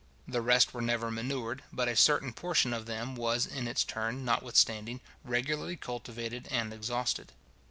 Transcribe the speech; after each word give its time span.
The 0.27 0.41
rest 0.41 0.73
were 0.73 0.81
never 0.81 1.11
manured, 1.11 1.61
but 1.71 1.87
a 1.87 1.95
certain 1.95 2.33
portion 2.33 2.73
of 2.73 2.87
them 2.87 3.15
was 3.15 3.45
in 3.45 3.67
its 3.67 3.83
turn, 3.83 4.25
notwithstanding, 4.25 4.99
regularly 5.23 5.75
cultivated 5.75 6.47
and 6.49 6.73
exhausted. 6.73 7.33